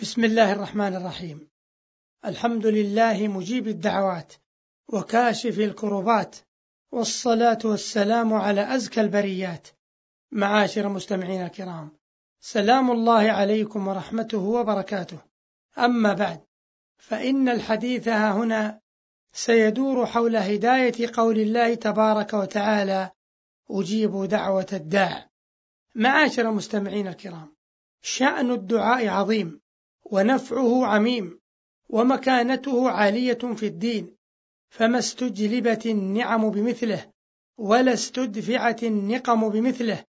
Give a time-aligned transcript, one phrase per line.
[0.00, 1.48] بسم الله الرحمن الرحيم.
[2.24, 4.32] الحمد لله مجيب الدعوات
[4.88, 6.36] وكاشف الكربات
[6.92, 9.68] والصلاة والسلام على أزكى البريات.
[10.32, 11.90] معاشر مستمعينا الكرام
[12.40, 15.18] سلام الله عليكم ورحمته وبركاته.
[15.78, 16.40] أما بعد
[16.98, 18.80] فإن الحديث ها هنا
[19.32, 23.10] سيدور حول هداية قول الله تبارك وتعالى
[23.70, 25.30] أجيب دعوة الداع.
[25.94, 27.56] معاشر المستمعين الكرام
[28.02, 29.67] شأن الدعاء عظيم.
[30.10, 31.40] ونفعه عميم
[31.88, 34.16] ومكانته عالية في الدين
[34.70, 37.12] فما استجلبت النعم بمثله
[37.58, 40.04] ولا استدفعت النقم بمثله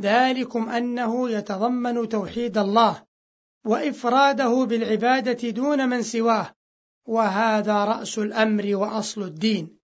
[0.00, 3.02] ذلكم أنه يتضمن توحيد الله
[3.64, 6.54] وإفراده بالعبادة دون من سواه
[7.06, 9.80] وهذا رأس الأمر وأصل الدين.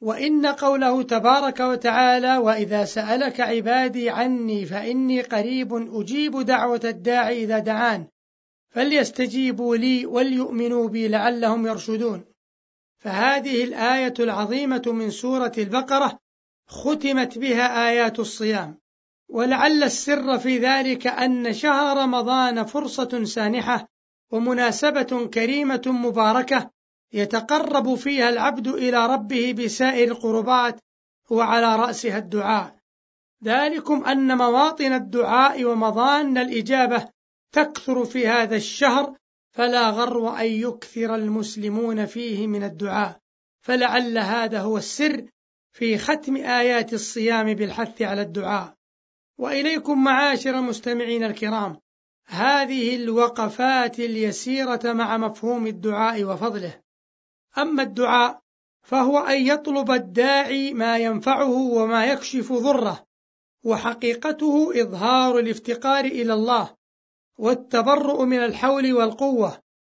[0.00, 8.06] وإن قوله تبارك وتعالى وإذا سألك عبادي عني فإني قريب أجيب دعوة الداعي إذا دعان
[8.70, 12.24] فليستجيبوا لي وليؤمنوا بي لعلهم يرشدون.
[12.98, 16.18] فهذه الآية العظيمة من سورة البقرة
[16.66, 18.78] ختمت بها آيات الصيام.
[19.28, 23.88] ولعل السر في ذلك أن شهر رمضان فرصة سانحة
[24.30, 26.70] ومناسبة كريمة مباركة
[27.12, 30.80] يتقرب فيها العبد إلى ربه بسائر القربات
[31.30, 32.76] وعلى رأسها الدعاء.
[33.44, 37.08] ذلكم أن مواطن الدعاء ومضان الإجابة
[37.52, 39.16] تكثر في هذا الشهر
[39.52, 43.20] فلا غرو أن يكثر المسلمون فيه من الدعاء.
[43.60, 45.26] فلعل هذا هو السر
[45.72, 48.74] في ختم آيات الصيام بالحث على الدعاء.
[49.38, 51.76] وإليكم معاشر المستمعين الكرام
[52.26, 56.80] هذه الوقفات اليسيرة مع مفهوم الدعاء وفضله.
[57.58, 58.40] أما الدعاء
[58.82, 63.04] فهو أن يطلب الداعي ما ينفعه وما يكشف ضره
[63.64, 66.79] وحقيقته إظهار الافتقار إلى الله.
[67.40, 69.58] والتبرؤ من الحول والقوة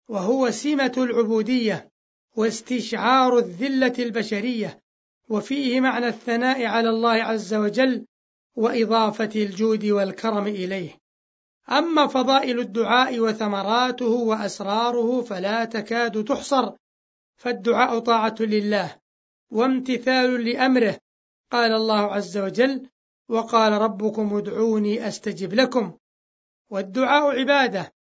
[0.09, 1.89] وهو سمة العبودية
[2.36, 4.80] واستشعار الذلة البشرية
[5.30, 8.05] وفيه معنى الثناء على الله عز وجل
[8.55, 10.98] وإضافة الجود والكرم إليه.
[11.70, 16.71] أما فضائل الدعاء وثمراته وأسراره فلا تكاد تحصر
[17.37, 18.95] فالدعاء طاعة لله
[19.52, 20.98] وامتثال لأمره
[21.52, 22.89] قال الله عز وجل
[23.30, 25.98] وقال ربكم ادعوني أستجب لكم
[26.71, 27.93] والدعاء عبادة.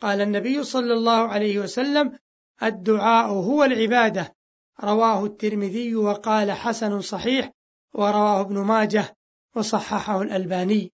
[0.00, 2.18] قال النبي صلى الله عليه وسلم
[2.62, 4.36] الدعاء هو العبادة.
[4.84, 7.52] رواه الترمذي وقال حسن صحيح
[7.94, 9.16] ورواه ابن ماجه
[9.56, 10.92] وصححه الألباني.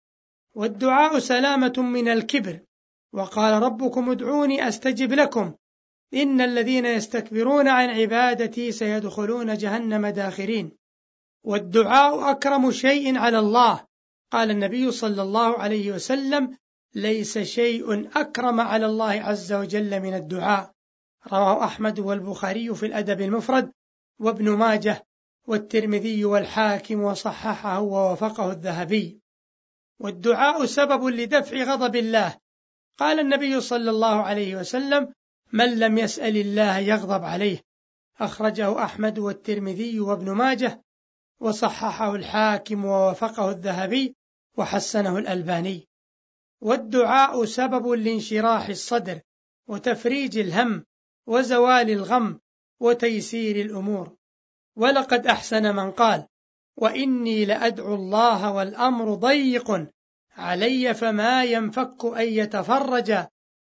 [0.55, 2.61] والدعاء سلامة من الكبر.
[3.13, 5.55] وقال ربكم ادعوني أستجب لكم.
[6.15, 10.73] إن الذين يستكبرون عن عبادتي سيدخلون جهنم داخرين.
[11.45, 13.87] والدعاء أكرم شيء على الله.
[14.31, 16.62] قال النبي صلى الله عليه وسلم
[16.95, 20.73] ليس شيء أكرم على الله عز وجل من الدعاء.
[21.33, 23.73] رواه أحمد والبخاري في الأدب المفرد
[24.19, 25.07] وابن ماجه
[25.47, 29.21] والترمذي والحاكم وصححه ووافقه الذهبي.
[30.01, 32.39] والدعاء سبب لدفع غضب الله.
[32.99, 35.13] قال النبي صلى الله عليه وسلم
[35.53, 37.61] من لم يسأل الله يغضب عليه
[38.21, 40.83] أخرجه أحمد والترمذي وابن ماجه
[41.41, 44.17] وصححه الحاكم ووافقه الذهبي
[44.59, 45.89] وحسنه الألباني.
[46.63, 49.21] والدعاء سبب لانشراح الصدر
[49.69, 50.85] وتفريج الهم
[51.27, 52.41] وزوال الغم
[52.81, 54.17] وتيسير الأمور.
[54.77, 56.27] ولقد أحسن من قال
[56.77, 59.87] وإني لأدعو الله والأمر ضيق
[60.37, 63.27] علي فما ينفك أن يتفرج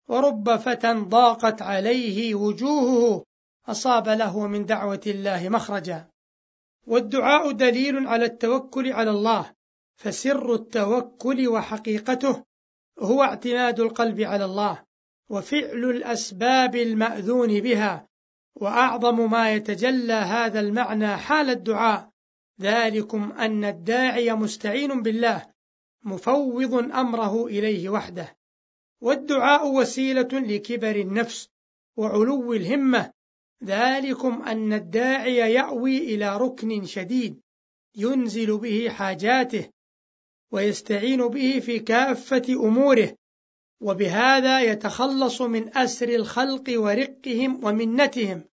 [0.08, 3.24] ورب فتى ضاقت عليه وجوهه
[3.66, 6.08] أصاب له من دعوة الله مخرجا.
[6.86, 9.52] والدعاء دليل على التوكل على الله
[9.96, 12.47] فسر التوكل وحقيقته
[12.98, 14.84] هو اعتماد القلب على الله
[15.30, 18.08] وفعل الأسباب المأذون بها
[18.56, 22.10] وأعظم ما يتجلى هذا المعنى حال الدعاء.
[22.60, 25.46] ذلكم أن الداعي مستعين بالله
[26.04, 28.36] مفوض أمره إليه وحده.
[29.00, 31.48] والدعاء وسيلة لكبر النفس
[31.96, 33.12] وعلو الهمة.
[33.64, 37.40] ذلكم أن الداعي يأوي إلى ركن شديد
[37.96, 39.70] ينزل به حاجاته
[40.52, 43.14] ويستعين به في كافة أموره
[43.80, 48.44] وبهذا يتخلص من أسر الخلق ورقهم ومنتهم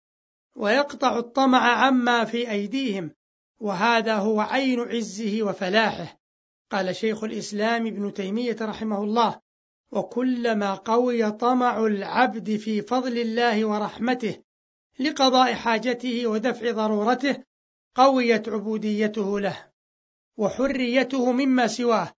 [0.57, 3.11] ويقطع الطمع عما في أيديهم
[3.61, 6.21] وهذا هو عين عزه وفلاحه.
[6.71, 9.41] قال شيخ الإسلام ابن تيمية رحمه الله
[9.93, 14.43] وكلما قوي طمع العبد في فضل الله ورحمته
[14.99, 17.45] لقضاء حاجته ودفع ضرورته
[17.95, 19.74] قويت عبوديته له.
[20.37, 22.13] وحريته مما سواه.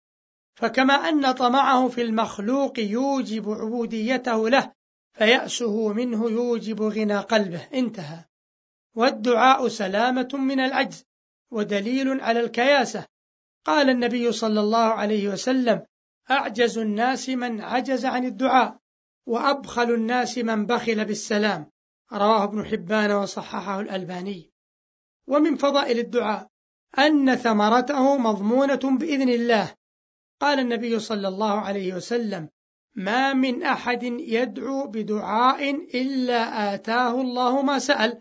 [0.54, 4.72] فكما أن طمعه في المخلوق يوجب عبوديته له
[5.12, 7.68] فيأسه منه يوجب غنى قلبه.
[7.74, 8.24] انتهى.
[8.94, 11.04] والدعاء سلامة من العجز
[11.50, 13.06] ودليل على الكياسة.
[13.64, 15.86] قال النبي صلى الله عليه وسلم
[16.30, 18.78] أعجز الناس من عجز عن الدعاء
[19.26, 21.70] وأبخل الناس من بخل بالسلام.
[22.12, 24.50] رواه ابن حبان وصححه الألباني.
[25.26, 26.48] ومن فضائل الدعاء
[26.98, 29.74] أن ثمرته مضمونة بإذن الله.
[30.40, 32.48] قال النبي صلى الله عليه وسلم
[32.94, 38.20] ما من أحد يدعو بدعاء إلا آتاه الله ما سأل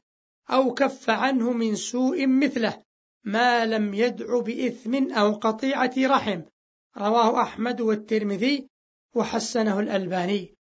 [0.49, 2.83] أو كف عنه من سوء مثله
[3.23, 6.41] ما لم يدع بإثم أو قطيعة رحم.
[6.97, 8.69] رواه أحمد والترمذي
[9.15, 10.55] وحسنه الألباني.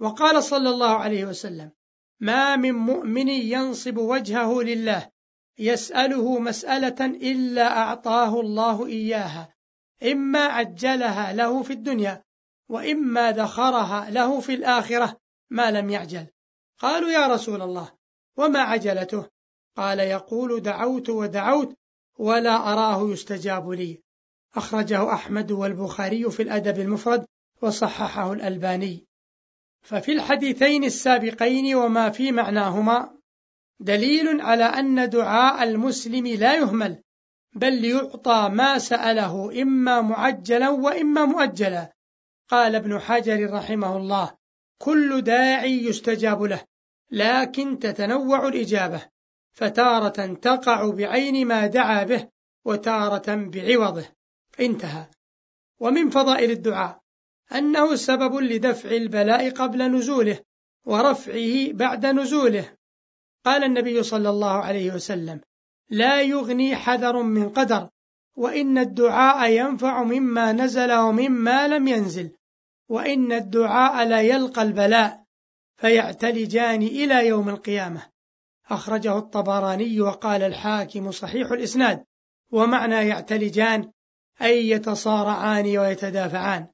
[0.00, 1.70] وقال صلى الله عليه وسلم
[2.20, 5.10] ما من مؤمن ينصب وجهه لله
[5.58, 9.54] يسأله مسألة إلا أعطاه الله إياها
[10.02, 12.22] إما عجلها له في الدنيا
[12.68, 15.16] وإما ذخرها له في الآخرة
[15.50, 16.26] ما لم يعجل.
[16.78, 17.92] قالوا يا رسول الله
[18.36, 19.26] وما عجلته؟
[19.76, 21.74] قال يقول دعوت ودعوت
[22.18, 24.02] ولا أراه يستجاب لي.
[24.54, 27.26] أخرجه أحمد والبخاري في الأدب المفرد
[27.62, 29.06] وصححه الألباني.
[29.82, 33.17] ففي الحديثين السابقين وما في معناهما
[33.80, 37.02] دليل على أن دعاء المسلم لا يهمل
[37.52, 41.92] بل يعطى ما سأله إما معجلا وإما مؤجلا.
[42.48, 44.32] قال ابن حجر رحمه الله
[44.78, 46.64] كل داعي يستجاب له
[47.10, 49.02] لكن تتنوع الإجابة
[49.52, 52.28] فتارة تقع بعين ما دعا به
[52.64, 54.04] وتارة بعوضه.
[54.60, 55.06] انتهى.
[55.80, 57.00] ومن فضائل الدعاء
[57.54, 60.40] أنه سبب لدفع البلاء قبل نزوله
[60.84, 62.77] ورفعه بعد نزوله.
[63.44, 65.40] قال النبي صلى الله عليه وسلم
[65.90, 67.88] لا يغني حذر من قدر
[68.36, 72.30] وإن الدعاء ينفع مما نزل ومما لم ينزل
[72.88, 75.24] وإن الدعاء لا يلقى البلاء
[75.76, 78.06] فيعتلجان إلى يوم القيامة.
[78.70, 82.04] أخرجه الطبراني وقال الحاكم صحيح الإسناد
[82.52, 83.92] ومعنى يعتلجان
[84.42, 86.66] أي يتصارعان ويتدافعان.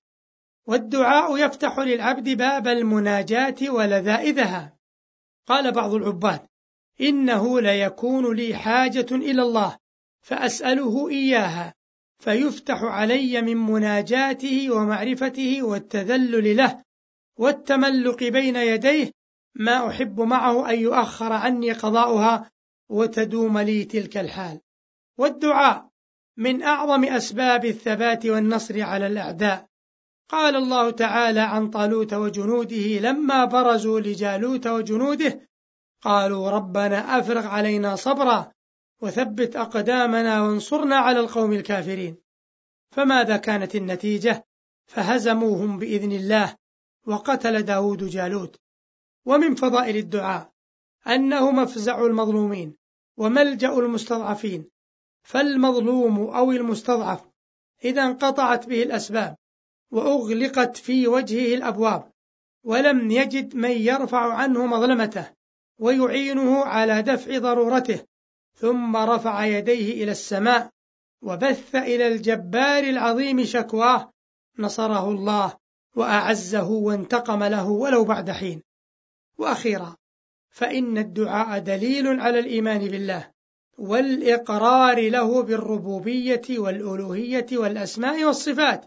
[0.67, 4.77] والدعاء يفتح للعبد باب المناجاة ولذائذها.
[5.47, 6.47] قال بعض العباد
[7.01, 9.77] إنه ليكون لي حاجة إلى الله
[10.23, 11.75] فأسأله إياها
[12.19, 16.83] فيفتح علي من مناجاته ومعرفته والتذلل له
[17.39, 19.11] والتملق بين يديه
[19.55, 22.51] ما أحب معه أن يؤخر عني قضاؤها
[22.89, 24.61] وتدوم لي تلك الحال.
[25.19, 25.89] والدعاء
[26.37, 29.67] من أعظم أسباب الثبات والنصر على الأعداء.
[30.29, 35.41] قال الله تعالى عن طالوت وجنوده لما برزوا لجالوت وجنوده
[36.05, 38.53] قالوا ربنا أفرغ علينا صبرا
[39.01, 42.17] وثبت أقدامنا وانصرنا على القوم الكافرين.
[42.91, 44.47] فماذا كانت النتيجة؟
[44.87, 46.57] فهزموهم بإذن الله
[47.07, 48.57] وقتل داود جالوت.
[49.27, 50.53] ومن فضائل الدعاء
[51.07, 52.77] أنه مفزع المظلومين
[53.17, 54.71] وملجأ المستضعفين.
[55.23, 57.21] فالمظلوم أو المستضعف
[57.85, 59.37] إذا انقطعت به الأسباب
[59.91, 62.13] وأغلقت في وجهه الأبواب
[62.65, 65.44] ولم يجد من يرفع عنه مظلمته.
[65.79, 68.01] ويعينه على دفع ضرورته
[68.55, 70.71] ثم رفع يديه إلى السماء
[71.23, 74.13] وبث إلى الجبار العظيم شكواه
[74.59, 75.57] نصره الله
[75.97, 78.63] وأعزه وانتقم له ولو بعد حين.
[79.39, 79.97] وأخيرا
[80.51, 83.31] فإن الدعاء دليل على الإيمان بالله
[83.79, 88.87] والإقرار له بالربوبية والألوهية والأسماء والصفات.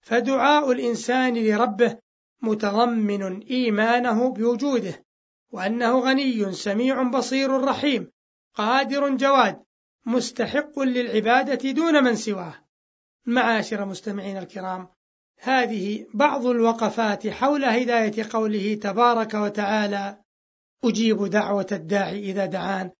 [0.00, 1.98] فدعاء الإنسان لربه
[2.42, 5.05] متضمن إيمانه بوجوده
[5.52, 8.10] وأنه غني سميع بصير رحيم
[8.54, 9.62] قادر جواد
[10.06, 12.54] مستحق للعبادة دون من سواه.
[13.26, 14.88] معاشر مستمعين الكرام
[15.38, 20.18] هذه بعض الوقفات حول هداية قوله تبارك وتعالى
[20.84, 22.90] أجيب دعوة الداعي إذا دعان.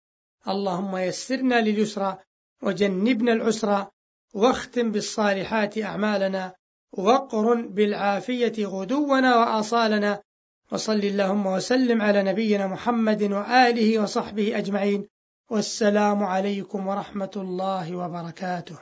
[0.48, 2.18] اللهم يسرنا لليسرى
[2.62, 3.88] وجنبنا العسرى
[4.34, 6.54] واختم بالصالحات أعمالنا
[6.92, 10.22] وقرن بالعافية غدونا وآصالنا.
[10.72, 15.08] وصل اللهم وسلم على نبينا محمد وآله وصحبه أجمعين
[15.50, 18.78] والسلام عليكم ورحمة الله وبركاته.